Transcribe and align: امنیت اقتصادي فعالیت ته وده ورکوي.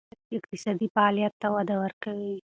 امنیت 0.03 0.33
اقتصادي 0.37 0.87
فعالیت 0.95 1.33
ته 1.41 1.47
وده 1.55 1.75
ورکوي. 1.81 2.33